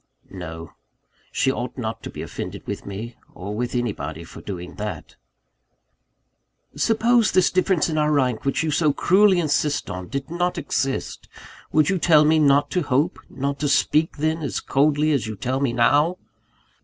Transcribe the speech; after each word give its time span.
No: 0.31 0.73
she 1.31 1.51
ought 1.51 1.77
not 1.77 2.01
to 2.01 2.09
be 2.09 2.23
offended 2.23 2.65
with 2.65 2.87
me, 2.87 3.17
or 3.35 3.53
with 3.53 3.75
anybody, 3.75 4.23
for 4.23 4.41
doing 4.41 4.73
that. 4.77 5.15
"Suppose 6.75 7.31
this 7.31 7.51
difference 7.51 7.87
in 7.87 7.99
rank, 7.99 8.43
which 8.43 8.63
you 8.63 8.71
so 8.71 8.93
cruelly 8.93 9.39
insist 9.39 9.91
on, 9.91 10.07
did 10.07 10.31
not 10.31 10.57
exist, 10.57 11.29
would 11.71 11.89
you 11.91 11.99
tell 11.99 12.25
me 12.25 12.39
not 12.39 12.71
to 12.71 12.81
hope, 12.81 13.19
not 13.29 13.59
to 13.59 13.67
speak 13.69 14.17
then, 14.17 14.41
as 14.41 14.59
coldly 14.59 15.11
as 15.11 15.27
you 15.27 15.35
tell 15.35 15.59
me 15.59 15.71
now?" 15.71 16.17